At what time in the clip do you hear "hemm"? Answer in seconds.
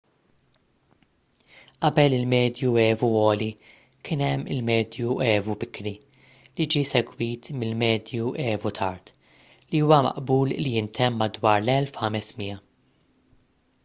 4.27-4.47